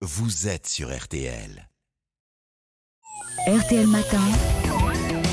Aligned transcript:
vous 0.00 0.46
êtes 0.46 0.68
sur 0.68 0.96
RTL. 0.96 1.68
RTL 3.48 3.86
Matin, 3.88 4.22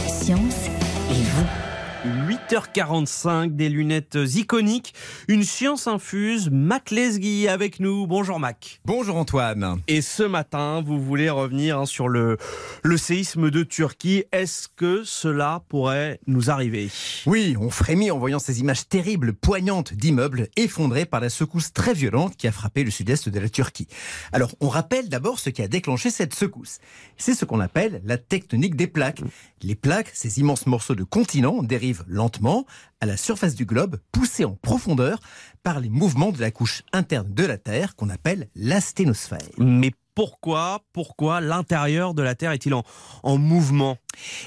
Science 0.07 0.65
et 1.11 1.23
vous. 1.23 1.64
8h45, 2.05 3.55
des 3.55 3.67
lunettes 3.67 4.17
iconiques, 4.35 4.93
une 5.27 5.43
science 5.43 5.87
infuse. 5.87 6.49
Mac 6.51 6.91
Lesguy 6.91 7.47
avec 7.47 7.79
nous. 7.79 8.05
Bonjour 8.05 8.39
Mac. 8.39 8.79
Bonjour 8.85 9.15
Antoine. 9.15 9.81
Et 9.87 10.01
ce 10.01 10.21
matin, 10.21 10.83
vous 10.85 11.01
voulez 11.01 11.31
revenir 11.31 11.79
hein, 11.79 11.85
sur 11.87 12.07
le, 12.07 12.37
le 12.83 12.97
séisme 12.97 13.49
de 13.49 13.63
Turquie. 13.63 14.25
Est-ce 14.31 14.67
que 14.67 15.03
cela 15.03 15.63
pourrait 15.67 16.19
nous 16.27 16.51
arriver? 16.51 16.89
Oui, 17.25 17.55
on 17.59 17.71
frémit 17.71 18.11
en 18.11 18.19
voyant 18.19 18.39
ces 18.39 18.59
images 18.59 18.87
terribles, 18.87 19.33
poignantes 19.33 19.93
d'immeubles 19.93 20.49
effondrés 20.57 21.05
par 21.05 21.21
la 21.21 21.29
secousse 21.29 21.73
très 21.73 21.93
violente 21.93 22.35
qui 22.37 22.47
a 22.47 22.51
frappé 22.51 22.83
le 22.83 22.91
sud-est 22.91 23.29
de 23.29 23.39
la 23.39 23.49
Turquie. 23.49 23.87
Alors, 24.31 24.51
on 24.59 24.69
rappelle 24.69 25.09
d'abord 25.09 25.39
ce 25.39 25.49
qui 25.49 25.63
a 25.63 25.67
déclenché 25.67 26.11
cette 26.11 26.35
secousse. 26.35 26.77
C'est 27.17 27.33
ce 27.33 27.45
qu'on 27.45 27.59
appelle 27.59 28.01
la 28.05 28.19
tectonique 28.19 28.75
des 28.75 28.87
plaques. 28.87 29.21
Les 29.63 29.75
plaques, 29.75 30.11
ces 30.13 30.39
immenses 30.39 30.67
morceaux 30.67 30.93
de 30.93 31.03
continents, 31.03 31.63
lentement 32.07 32.65
à 33.01 33.05
la 33.05 33.17
surface 33.17 33.55
du 33.55 33.65
globe, 33.65 33.99
poussés 34.11 34.45
en 34.45 34.55
profondeur 34.55 35.19
par 35.63 35.79
les 35.79 35.89
mouvements 35.89 36.31
de 36.31 36.39
la 36.39 36.51
couche 36.51 36.83
interne 36.93 37.33
de 37.33 37.45
la 37.45 37.57
Terre 37.57 37.95
qu'on 37.95 38.09
appelle 38.09 38.49
l'asténosphère. 38.55 39.39
Mais 39.57 39.91
pourquoi, 40.15 40.79
pourquoi 40.93 41.41
l'intérieur 41.41 42.13
de 42.13 42.21
la 42.23 42.35
Terre 42.35 42.51
est-il 42.51 42.73
en, 42.73 42.83
en 43.23 43.37
mouvement? 43.37 43.97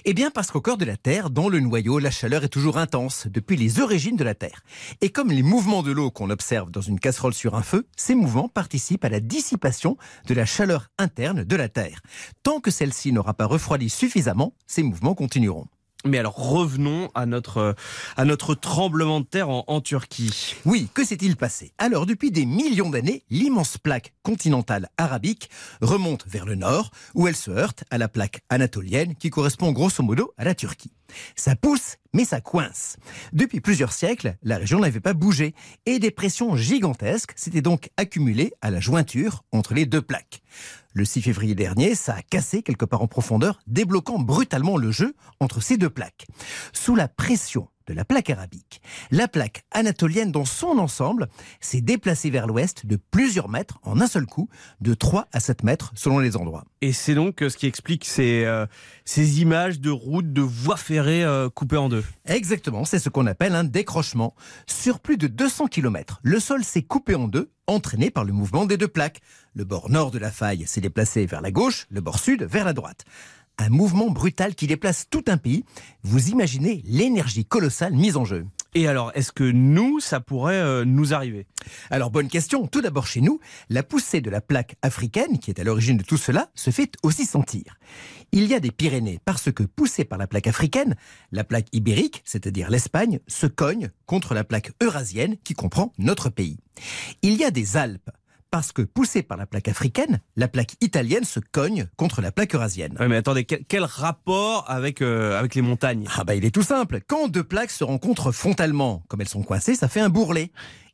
Eh 0.07 0.15
bien 0.15 0.31
parce 0.31 0.51
qu'au 0.51 0.63
corps 0.63 0.79
de 0.79 0.87
la 0.87 0.97
Terre, 0.97 1.29
dans 1.29 1.51
le 1.51 1.61
noyau, 1.61 1.99
la 1.99 2.11
chaleur 2.11 2.43
est 2.43 2.49
toujours 2.49 2.79
intense 2.79 3.27
depuis 3.27 3.57
les 3.57 3.79
origines 3.79 4.17
de 4.17 4.25
la 4.25 4.35
Terre. 4.35 4.63
Et 5.03 5.11
comme 5.11 5.31
les 5.31 5.43
mouvements 5.43 5.83
de 5.83 5.93
l'eau 5.93 6.11
qu'on 6.11 6.31
observe 6.31 6.71
dans 6.71 6.81
une 6.81 6.99
casserole 6.99 7.35
sur 7.35 7.55
un 7.55 7.63
feu, 7.63 7.87
ces 7.97 8.15
mouvements 8.15 8.49
participent 8.49 9.05
à 9.05 9.11
la 9.11 9.21
dissipation 9.21 9.99
de 10.27 10.33
la 10.33 10.47
chaleur 10.47 10.89
interne 10.97 11.45
de 11.45 11.57
la 11.57 11.69
Terre. 11.69 12.01
Tant 12.43 12.61
que 12.61 12.71
celle-ci 12.71 13.13
n'aura 13.13 13.35
pas 13.35 13.45
refroidi 13.45 13.91
suffisamment, 13.91 14.55
ces 14.67 14.83
mouvements 14.83 15.15
continueront. 15.15 15.67
Mais 16.05 16.19
alors 16.19 16.37
revenons 16.37 17.11
à 17.15 17.27
notre, 17.27 17.75
à 18.17 18.25
notre 18.25 18.55
tremblement 18.55 19.21
de 19.21 19.27
terre 19.27 19.49
en, 19.49 19.81
Turquie. 19.81 20.55
Oui, 20.65 20.89
que 20.95 21.05
s'est-il 21.05 21.37
passé? 21.37 21.73
Alors, 21.79 22.07
depuis 22.07 22.31
des 22.31 22.47
millions 22.47 22.91
d'années, 22.91 23.25
l'immense 23.31 23.79
plaque 23.79 24.13
continentale 24.23 24.89
arabique 24.97 25.51
remonte 25.81 26.25
vers 26.29 26.47
le 26.47 26.55
nord, 26.55 26.91
où 27.15 27.27
elle 27.27 27.37
se 27.37 27.51
heurte 27.51 27.85
à 27.91 27.99
la 27.99 28.09
plaque 28.09 28.43
anatolienne, 28.49 29.17
qui 29.17 29.31
correspond 29.31 29.73
grosso 29.73 30.03
modo 30.03 30.33
à 30.37 30.45
la 30.45 30.55
Turquie. 30.55 30.93
Ça 31.37 31.57
pousse, 31.57 31.97
mais 32.13 32.25
ça 32.25 32.41
coince. 32.41 32.97
Depuis 33.33 33.61
plusieurs 33.61 33.93
siècles, 33.93 34.37
la 34.43 34.59
région 34.59 34.81
n'avait 34.81 35.01
pas 35.01 35.15
bougé, 35.15 35.55
et 35.87 35.99
des 35.99 36.11
pressions 36.11 36.57
gigantesques 36.57 37.33
s'étaient 37.37 37.63
donc 37.63 37.91
accumulées 37.97 38.53
à 38.61 38.71
la 38.71 38.81
jointure 38.81 39.45
entre 39.53 39.75
les 39.75 39.87
deux 39.87 40.03
plaques. 40.03 40.43
Le 40.93 41.05
6 41.05 41.23
février 41.23 41.55
dernier, 41.55 41.95
ça 41.95 42.15
a 42.15 42.23
cassé 42.23 42.63
quelque 42.63 42.85
part 42.85 43.03
en 43.03 43.07
profondeur, 43.07 43.61
débloquant 43.67 44.19
brutalement 44.19 44.77
le 44.77 44.91
jeu 44.91 45.15
entre 45.41 45.61
ces 45.61 45.77
deux 45.77 45.91
plaques. 45.91 46.27
Sous 46.73 46.95
la 46.95 47.09
pression 47.09 47.69
de 47.89 47.95
la 47.95 48.05
plaque 48.05 48.31
arabique, 48.31 48.81
la 49.11 49.27
plaque 49.27 49.65
anatolienne 49.73 50.31
dans 50.31 50.45
son 50.45 50.79
ensemble 50.79 51.29
s'est 51.61 51.81
déplacée 51.81 52.31
vers 52.31 52.47
l'ouest 52.47 52.87
de 52.87 52.97
plusieurs 52.97 53.49
mètres 53.49 53.79
en 53.83 54.01
un 54.01 54.07
seul 54.07 54.27
coup, 54.27 54.49
de 54.81 54.95
3 54.95 55.27
à 55.33 55.41
7 55.41 55.65
mètres 55.65 55.93
selon 55.95 56.19
les 56.19 56.37
endroits. 56.37 56.65
Et 56.83 56.93
c'est 56.93 57.15
donc 57.15 57.43
euh, 57.43 57.49
ce 57.49 57.57
qui 57.57 57.67
explique 57.67 58.05
ces, 58.05 58.45
euh, 58.45 58.67
ces 59.05 59.41
images 59.41 59.81
de 59.81 59.91
routes, 59.91 60.33
de 60.33 60.43
voies 60.43 60.77
ferrées 60.77 61.25
euh, 61.25 61.49
coupées 61.49 61.79
en 61.79 61.89
deux. 61.89 62.05
Exactement, 62.27 62.85
c'est 62.85 62.99
ce 62.99 63.09
qu'on 63.09 63.27
appelle 63.27 63.55
un 63.55 63.65
décrochement. 63.65 64.35
Sur 64.67 65.01
plus 65.01 65.17
de 65.17 65.27
200 65.27 65.69
km, 65.69 66.21
le 66.23 66.39
sol 66.41 66.63
s'est 66.65 66.83
coupé 66.83 67.15
en 67.15 67.27
deux, 67.27 67.51
entraîné 67.67 68.11
par 68.11 68.25
le 68.25 68.33
mouvement 68.33 68.67
des 68.67 68.77
deux 68.77 68.89
plaques. 68.89 69.21
Le 69.55 69.65
bord 69.65 69.91
nord 69.91 70.11
de 70.11 70.19
la 70.19 70.31
faille 70.31 70.67
s'est 70.67 70.81
déplacé 70.81 71.27
vers 71.27 71.41
la 71.41 71.51
gauche, 71.51 71.87
le 71.91 72.01
bord 72.01 72.19
sud 72.19 72.43
vers 72.43 72.65
la 72.65 72.75
droite. 72.75 73.05
Un 73.59 73.71
mouvement 73.71 74.09
brutal 74.09 74.55
qui 74.55 74.69
déplace 74.69 75.07
tout 75.11 75.25
un 75.27 75.37
pays. 75.37 75.65
Vous 76.05 76.29
imaginez 76.29 76.83
l'énergie 76.87 77.45
colossale 77.45 77.93
mise 77.93 78.17
en 78.17 78.25
jeu. 78.25 78.47
Et 78.75 78.87
alors, 78.87 79.11
est-ce 79.15 79.33
que 79.33 79.51
nous, 79.51 79.99
ça 79.99 80.21
pourrait 80.21 80.61
euh, 80.61 80.85
nous 80.85 81.13
arriver? 81.13 81.47
Alors, 81.91 82.11
bonne 82.11 82.29
question. 82.29 82.69
Tout 82.69 82.83
d'abord, 82.83 83.07
chez 83.07 83.21
nous, 83.21 83.41
la 83.69 83.83
poussée 83.83 84.21
de 84.21 84.31
la 84.31 84.41
plaque 84.41 84.77
africaine, 84.83 85.39
qui 85.39 85.51
est 85.51 85.59
à 85.59 85.65
l'origine 85.65 85.97
de 85.97 86.05
tout 86.05 86.19
cela, 86.19 86.51
se 86.55 86.71
fait 86.71 86.93
aussi 87.03 87.25
sentir. 87.25 87.79
Il 88.31 88.47
y 88.47 88.55
a 88.55 88.61
des 88.61 88.71
Pyrénées 88.71 89.19
parce 89.25 89.51
que, 89.51 89.65
poussée 89.65 90.05
par 90.05 90.19
la 90.19 90.27
plaque 90.27 90.47
africaine, 90.47 90.97
la 91.33 91.45
plaque 91.45 91.67
ibérique, 91.73 92.23
c'est-à-dire 92.25 92.71
l'Espagne, 92.71 93.21
se 93.27 93.47
cogne 93.47 93.91
contre 94.07 94.35
la 94.35 94.45
plaque 94.45 94.73
eurasienne 94.83 95.37
qui 95.43 95.55
comprend 95.55 95.93
notre 95.99 96.29
pays. 96.29 96.59
Il 97.23 97.35
y 97.35 97.45
a 97.45 97.51
des 97.51 97.77
Alpes 97.77 98.11
parce 98.51 98.73
que, 98.73 98.83
poussée 98.83 99.23
par 99.23 99.37
la 99.37 99.47
plaque 99.47 99.69
africaine, 99.69 100.21
la 100.37 100.49
plaque 100.49 100.75
italienne 100.81 101.25
se 101.25 101.41
cogne 101.41 101.89
contre 101.97 102.23
la 102.23 102.33
plaque 102.33 102.55
eurasienne. 102.55 102.97
Ouais, 102.99 103.09
mais 103.09 103.17
attendez, 103.17 103.45
quel, 103.45 103.65
quel 103.67 103.85
rapport 103.85 104.65
avec, 104.69 105.03
euh, 105.03 105.39
avec 105.39 105.55
les 105.55 105.63
montagnes? 105.63 106.07
Ah 106.17 106.25
bah 106.25 106.35
il 106.35 106.45
est 106.45 106.51
tout 106.51 106.63
simple. 106.63 107.01
Quand 107.07 107.29
deux 107.29 107.45
plaques 107.45 107.71
se 107.71 107.85
rencontrent 107.85 108.33
frontalement, 108.33 109.03
comme 109.09 109.21
elles 109.21 109.29
sont 109.29 109.43
coincées, 109.43 109.75
ça 109.75 109.89
fait 109.89 110.01
un 110.01 110.09
bourrelet. 110.09 110.51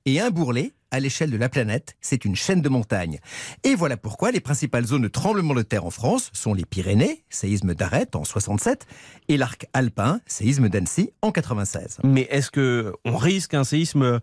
Et 0.07 0.21
un 0.21 0.31
bourrelet, 0.31 0.75
à 0.95 1.01
l'échelle 1.01 1.33
de 1.33 1.37
la 1.37 1.49
planète, 1.49 1.97
c'est 2.01 2.25
une 2.25 2.37
chaîne 2.37 2.63
de 2.63 2.69
montagnes. 2.69 3.19
Et 3.65 3.75
voilà 3.75 3.97
pourquoi 3.97 4.31
les 4.31 4.39
principales 4.39 4.85
zones 4.85 5.03
de 5.03 5.09
tremblement 5.09 5.53
de 5.53 5.63
terre 5.63 5.85
en 5.85 5.91
France 5.91 6.31
sont 6.33 6.55
les 6.55 6.65
Pyrénées, 6.65 7.25
séisme 7.31 7.75
d'Arrête 7.75 8.15
en 8.15 8.23
67, 8.23 8.87
et 9.27 9.37
l'arc 9.37 9.67
alpin, 9.73 10.21
séisme 10.27 10.69
d'Annecy 10.69 11.11
en 11.21 11.33
96. 11.33 11.99
Mais 12.05 12.29
est-ce 12.31 12.53
que 12.53 12.93
on 13.05 13.17
risque 13.17 13.55
un 13.55 13.65
séisme 13.65 14.03
euh, 14.05 14.21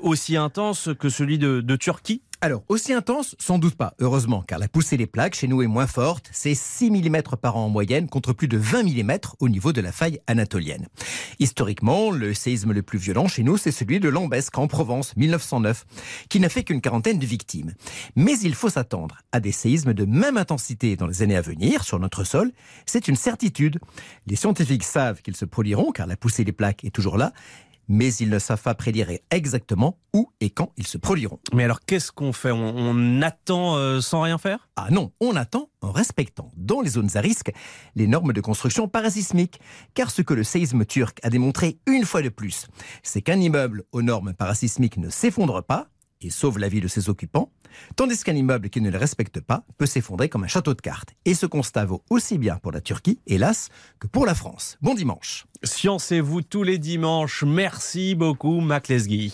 aussi 0.00 0.38
intense 0.38 0.88
que 0.98 1.10
celui 1.10 1.38
de, 1.38 1.60
de 1.60 1.76
Turquie? 1.76 2.22
Alors, 2.42 2.62
aussi 2.68 2.92
intense, 2.92 3.34
sans 3.38 3.58
doute 3.58 3.76
pas, 3.76 3.94
heureusement, 3.98 4.42
car 4.42 4.58
la 4.58 4.68
poussée 4.68 4.98
des 4.98 5.06
plaques 5.06 5.34
chez 5.34 5.48
nous 5.48 5.62
est 5.62 5.66
moins 5.66 5.86
forte. 5.86 6.28
C'est 6.32 6.54
6 6.54 6.90
mm 6.90 7.22
par 7.40 7.56
an 7.56 7.64
en 7.64 7.68
moyenne 7.70 8.08
contre 8.08 8.34
plus 8.34 8.46
de 8.46 8.58
20 8.58 8.82
mm 8.82 9.18
au 9.40 9.48
niveau 9.48 9.72
de 9.72 9.80
la 9.80 9.90
faille 9.90 10.20
anatolienne. 10.26 10.86
Historiquement, 11.38 12.10
le 12.10 12.34
séisme 12.34 12.72
le 12.72 12.82
plus 12.82 12.98
violent 12.98 13.26
chez 13.26 13.42
nous, 13.42 13.56
c'est 13.56 13.72
celui 13.72 14.00
de 14.00 14.10
Lambesque 14.10 14.58
en 14.58 14.66
Provence, 14.66 15.16
1909, 15.16 15.86
qui 16.28 16.38
n'a 16.38 16.50
fait 16.50 16.62
qu'une 16.62 16.82
quarantaine 16.82 17.18
de 17.18 17.24
victimes. 17.24 17.72
Mais 18.16 18.38
il 18.38 18.54
faut 18.54 18.68
s'attendre 18.68 19.18
à 19.32 19.40
des 19.40 19.52
séismes 19.52 19.94
de 19.94 20.04
même 20.04 20.36
intensité 20.36 20.96
dans 20.96 21.06
les 21.06 21.22
années 21.22 21.36
à 21.36 21.42
venir 21.42 21.84
sur 21.84 21.98
notre 21.98 22.24
sol. 22.24 22.52
C'est 22.84 23.08
une 23.08 23.16
certitude. 23.16 23.80
Les 24.26 24.36
scientifiques 24.36 24.84
savent 24.84 25.22
qu'ils 25.22 25.36
se 25.36 25.46
produiront, 25.46 25.90
car 25.90 26.06
la 26.06 26.18
poussée 26.18 26.44
des 26.44 26.52
plaques 26.52 26.84
est 26.84 26.94
toujours 26.94 27.16
là, 27.16 27.32
mais 27.88 28.12
ils 28.14 28.30
ne 28.30 28.38
savent 28.38 28.62
pas 28.62 28.74
prédire 28.74 29.10
exactement 29.30 29.98
où 30.12 30.30
et 30.40 30.50
quand 30.50 30.72
ils 30.76 30.86
se 30.86 30.98
produiront. 30.98 31.38
Mais 31.52 31.64
alors, 31.64 31.80
qu'est-ce 31.80 32.12
qu'on 32.12 32.32
fait? 32.32 32.50
On, 32.50 32.76
on 32.76 33.22
attend 33.22 33.76
euh, 33.76 34.00
sans 34.00 34.22
rien 34.22 34.38
faire? 34.38 34.68
Ah 34.76 34.88
non, 34.90 35.12
on 35.20 35.36
attend 35.36 35.70
en 35.80 35.92
respectant, 35.92 36.50
dans 36.56 36.80
les 36.80 36.90
zones 36.90 37.10
à 37.14 37.20
risque, 37.20 37.52
les 37.94 38.06
normes 38.06 38.32
de 38.32 38.40
construction 38.40 38.88
parasismique. 38.88 39.60
Car 39.94 40.10
ce 40.10 40.22
que 40.22 40.34
le 40.34 40.44
séisme 40.44 40.84
turc 40.84 41.18
a 41.22 41.30
démontré 41.30 41.78
une 41.86 42.04
fois 42.04 42.22
de 42.22 42.28
plus, 42.28 42.66
c'est 43.02 43.22
qu'un 43.22 43.40
immeuble 43.40 43.84
aux 43.92 44.02
normes 44.02 44.34
parasismiques 44.34 44.96
ne 44.96 45.10
s'effondre 45.10 45.62
pas 45.62 45.88
et 46.20 46.30
sauve 46.30 46.58
la 46.58 46.68
vie 46.68 46.80
de 46.80 46.88
ses 46.88 47.08
occupants, 47.08 47.50
tandis 47.94 48.22
qu'un 48.22 48.34
immeuble 48.34 48.70
qui 48.70 48.80
ne 48.80 48.90
le 48.90 48.98
respecte 48.98 49.40
pas 49.40 49.64
peut 49.78 49.86
s'effondrer 49.86 50.28
comme 50.28 50.44
un 50.44 50.48
château 50.48 50.74
de 50.74 50.80
cartes. 50.80 51.14
Et 51.24 51.34
ce 51.34 51.46
constat 51.46 51.84
vaut 51.84 52.02
aussi 52.10 52.38
bien 52.38 52.56
pour 52.56 52.72
la 52.72 52.80
Turquie, 52.80 53.20
hélas, 53.26 53.68
que 53.98 54.06
pour 54.06 54.26
la 54.26 54.34
France. 54.34 54.78
Bon 54.80 54.94
dimanche. 54.94 55.46
Sciencez-vous 55.62 56.42
tous 56.42 56.62
les 56.62 56.78
dimanches. 56.78 57.44
Merci 57.44 58.14
beaucoup, 58.14 58.60
Mac 58.60 58.88
Lesguy. 58.88 59.32